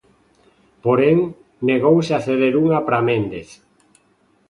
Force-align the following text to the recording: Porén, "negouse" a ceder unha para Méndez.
Porén, 0.83 1.17
"negouse" 1.69 2.13
a 2.17 2.19
ceder 2.27 2.53
unha 2.63 2.79
para 2.85 3.05
Méndez. 3.07 3.49